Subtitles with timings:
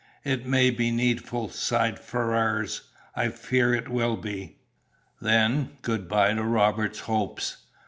[0.23, 2.89] "It may be needful," sighed Ferrars.
[3.15, 4.55] "I fear it will be."
[5.21, 7.57] "Then, good bye to Robert's hopes!